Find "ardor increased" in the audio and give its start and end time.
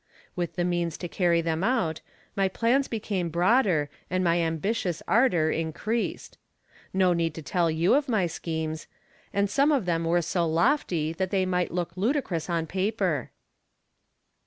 5.07-6.39